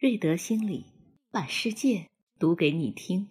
[0.00, 0.86] 瑞德心理
[1.30, 2.06] 把世界
[2.38, 3.28] 读给你听。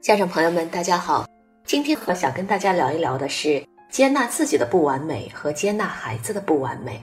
[0.00, 1.26] 家长朋友们，大家好，
[1.64, 7.02] 今天我想跟大家聊一聊的是接纳自己的不完美和接纳孩子的不完美。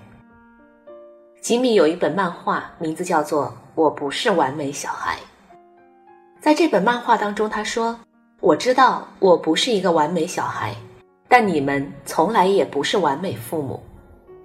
[1.41, 5.17] 吉米有一本漫画，名字叫做《我不是完美小孩》。
[6.39, 7.99] 在这本漫画当中，他说
[8.39, 10.73] ：“我知道我不是一个完美小孩，
[11.27, 13.83] 但你们从来也不是完美父母。”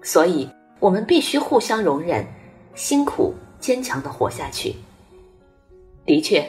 [0.05, 0.46] 所以，
[0.79, 2.25] 我们必须互相容忍，
[2.75, 4.76] 辛苦坚强的活下去。
[6.04, 6.46] 的确，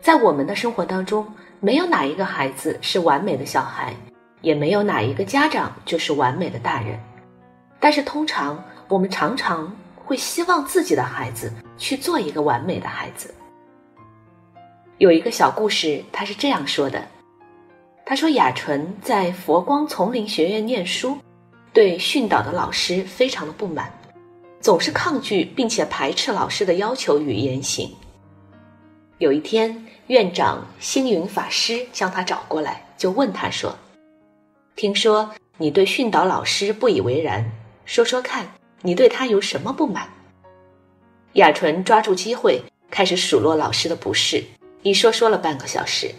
[0.00, 1.26] 在我们的生活当中，
[1.60, 3.94] 没有哪一个孩子是完美的小孩，
[4.40, 6.98] 也没有哪一个家长就是完美的大人。
[7.78, 13.34] 但是，通常我们常常会希望自己的孩子去做一个完美的孩子。
[14.96, 17.06] 有一个小故事，他是这样说的
[18.06, 21.18] ：“他说，雅纯在佛光丛林学院念书。”
[21.76, 23.92] 对训导的老师非常的不满，
[24.62, 27.94] 总是抗拒并且排斥老师的要求与言行。
[29.18, 33.76] 有一天，院长星云法师将他找过来，就问他说
[34.74, 37.44] ：“听说你对训导老师不以为然，
[37.84, 40.08] 说说看，你对他有什么不满？”
[41.34, 44.42] 雅纯抓住机会开始数落老师的不是，
[44.80, 46.10] 一说说了半个小时。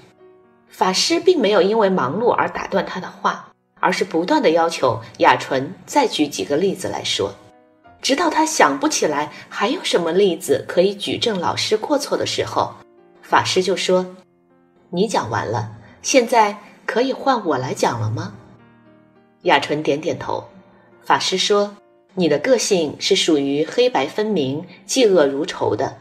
[0.67, 3.51] 法师并没有因为忙碌而打断他的话。
[3.79, 7.33] 而是不断的要求雅纯再举几个例子来说，
[8.01, 12.73] 直到他想不起来还有什么例子可以举证老师过错的时候，
[13.21, 14.05] 法师就说
[14.89, 18.33] ：“你讲完了，现在可以换我来讲了吗？”
[19.43, 20.43] 雅纯点点头。
[21.03, 21.75] 法师说
[22.15, 25.97] ：“你的个性是属于黑白分明、嫉恶如仇的。”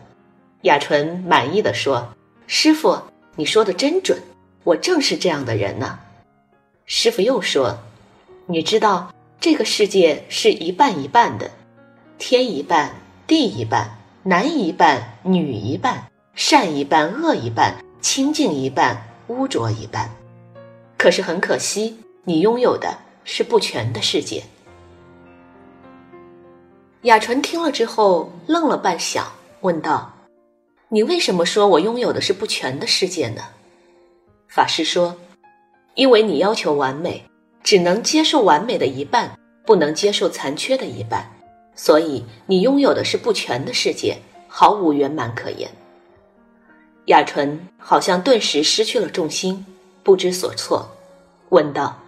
[0.62, 2.08] 雅纯满意的说
[2.46, 2.98] ：“师傅，
[3.36, 4.18] 你说的真准，
[4.64, 5.98] 我正是这样的人呢。”
[6.88, 7.76] 师傅又说
[8.46, 11.50] ：“你知道这个世界是一半一半的，
[12.16, 12.94] 天一半，
[13.26, 20.08] 地一半，男一半，女一半，善一半，恶一半，清净一半，污浊一半。
[20.96, 24.44] 可是很可惜，你拥有的是不全的世界。”
[27.02, 29.24] 雅纯听了之后愣了半晌，
[29.62, 30.14] 问道
[30.88, 33.42] ：“你为什么说我拥有的是不全的世界呢？”
[34.46, 35.16] 法师说。
[35.96, 37.24] 因为你要求完美，
[37.62, 41.26] 只能接受完美的一半，不能接受残缺的一半，
[41.74, 45.68] 所以你拥有的是不全的世界，毫无圆满可言。
[47.06, 49.64] 雅纯好像顿时失去了重心，
[50.02, 50.86] 不知所措，
[51.48, 51.98] 问道：“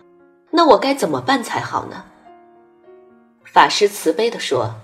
[0.52, 2.04] 那我该怎么办才好呢？”
[3.50, 4.74] 法师慈悲地说：“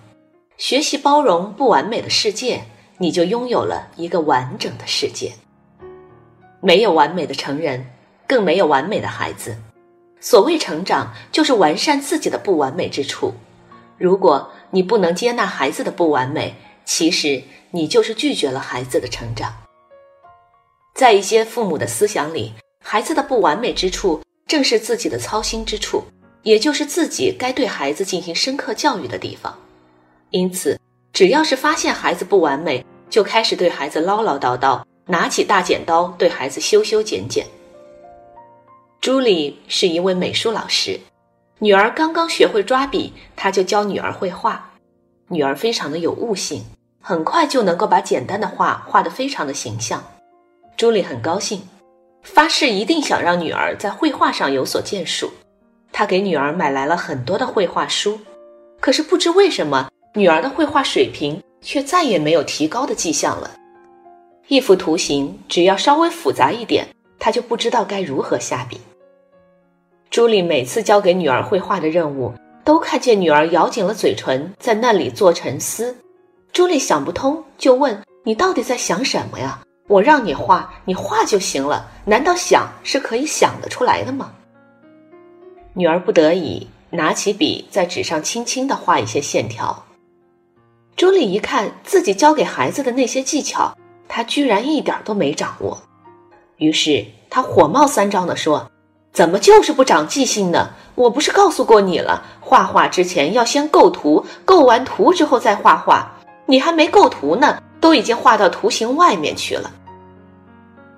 [0.57, 2.63] 学习包容不完美的世界，
[2.97, 5.33] 你就拥有了一个完整的世界。
[6.63, 7.87] 没有完美的成人。”
[8.27, 9.57] 更没有完美的孩子。
[10.21, 13.35] 所谓成长，就是完善自己的不完美之处。
[13.99, 16.55] 如果你不能接纳孩子的不完美，
[16.85, 19.55] 其实你就是拒绝了孩子的成长。
[20.95, 22.53] 在一些父母的思想里，
[22.83, 26.03] 孩子的不完美之处，正是自己的操心之处，
[26.43, 29.59] 也就是自己该对孩子进行深刻教育的地方。
[30.31, 30.81] 因此，
[31.12, 37.47] 只要是发现孩子不完美，就开始对孩子唠唠叨叨，拿起大剪刀对孩子修修剪剪。
[39.05, 40.99] 朱莉是一位美术老师，
[41.59, 44.73] 女儿刚刚学会抓笔，她就教女儿绘画。
[45.29, 46.65] 女儿非常的有悟性，
[47.03, 50.03] 很快就能够把简单的画画得非常的形象。
[50.79, 51.61] 朱莉很高兴，
[52.23, 55.31] 发誓一定想让女儿在绘画上有所建树。
[55.93, 58.19] 她给女儿买来了很多的绘画书，
[58.81, 63.51] 可是不知为什么，女儿的绘画水平却再也没有提高的迹象了。
[64.49, 66.89] 一幅图形只要稍微复杂一点，
[67.19, 68.81] 她就不知道该如何下笔。
[70.15, 72.33] 朱莉每次交给女儿绘画的任务，
[72.65, 75.97] 都看见女儿咬紧了嘴唇，在那里做沉思。
[76.53, 79.59] 朱莉想不通，就问：“你到底在想什么呀？
[79.89, 81.91] 我让你画，你画就行了。
[82.05, 84.33] 难道想是可以想得出来的吗？”
[85.75, 89.85] 女儿不得已拿起笔，在纸上轻轻地画一些线条。
[90.94, 95.77] 朱莉一看自己教给孩子的那些技巧，她居然一点都没掌握，
[96.59, 98.71] 于是她火冒三丈地说。
[99.14, 100.70] 怎么就是不长记性呢？
[100.96, 106.12] 我不是告诉过你了，画画之前要先构图，构完图之后再画画。
[106.46, 109.70] 你还没构图呢，都已经画到图形外面去了。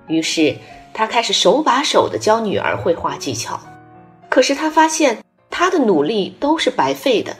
[0.07, 0.55] 于是
[0.95, 3.59] 他开始手把手的教女儿绘画技巧，
[4.29, 7.35] 可是他发现他的努力都是白费的。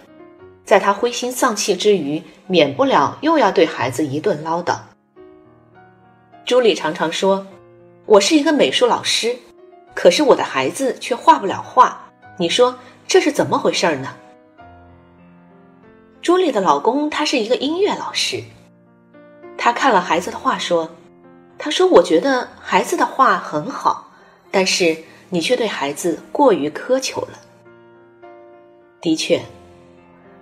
[0.63, 4.75] 在他灰心丧气之余，免不了又要对孩子一顿唠叨。
[6.45, 7.47] 朱莉常常说
[8.05, 9.35] ：“我是一个美术老师。”
[9.99, 11.99] 可是我的孩子却画不了画，
[12.37, 12.77] 你说
[13.07, 14.15] 这是怎么回事呢？
[16.21, 18.43] 朱莉的老公他是一个音乐老师，
[19.57, 20.91] 他看了孩子的画说
[21.57, 24.11] ：“他说我觉得孩子的画很好，
[24.51, 24.95] 但是
[25.31, 27.39] 你却对孩子过于苛求了。”
[29.01, 29.41] 的确，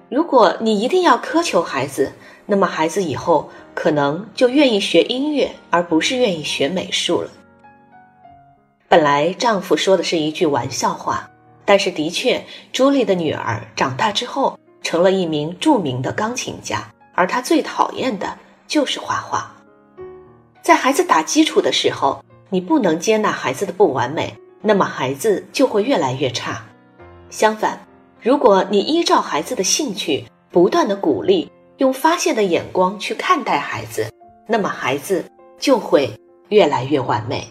[0.10, 2.12] 如果你一定要苛求孩子，
[2.46, 7.32] 那么孩子以后可能就愿意学音乐，而不是愿意学美术了。
[8.96, 11.30] 本来丈夫说的是一句玩笑话，
[11.66, 16.82] 但是的确，朱莉的女儿长大之后成了一名著名的钢琴家，
[17.14, 18.38] 而她最讨厌的
[18.70, 19.54] 就是画画。
[20.62, 26.64] 在孩子打基础的时候，你不能接纳孩子的不完美，那么孩子就会越来越差。
[27.30, 27.78] 相反，
[28.22, 34.10] 如果你依照孩子的兴趣，不断的鼓励，用发现的眼光去看待孩子，
[34.48, 35.26] 那么孩子
[35.60, 36.10] 就会
[36.48, 37.46] 越来越完美。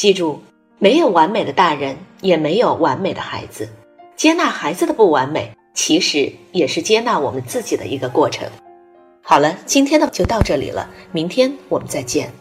[0.00, 0.40] 记住，
[0.78, 3.68] 没有完美的大人，也没有完美的孩子。
[4.16, 8.48] 接纳孩子的不完美，其实也是接纳我们自己的一个过程。
[9.20, 12.32] 好了，今天的就到这里了，明天我们再见。